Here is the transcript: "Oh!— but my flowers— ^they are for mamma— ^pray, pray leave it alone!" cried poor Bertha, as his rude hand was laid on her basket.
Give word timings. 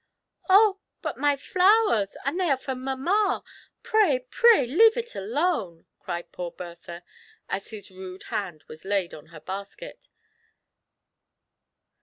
"Oh!— 0.49 0.79
but 1.03 1.19
my 1.19 1.37
flowers— 1.37 2.17
^they 2.25 2.47
are 2.47 2.57
for 2.57 2.73
mamma— 2.73 3.43
^pray, 3.83 4.27
pray 4.31 4.65
leave 4.65 4.97
it 4.97 5.13
alone!" 5.13 5.85
cried 5.99 6.31
poor 6.31 6.49
Bertha, 6.49 7.03
as 7.47 7.69
his 7.69 7.91
rude 7.91 8.23
hand 8.33 8.63
was 8.67 8.83
laid 8.83 9.13
on 9.13 9.27
her 9.27 9.39
basket. 9.41 10.09